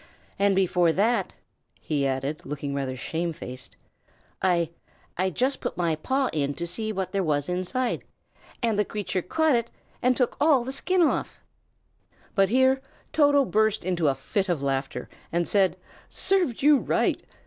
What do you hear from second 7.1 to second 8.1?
there was inside,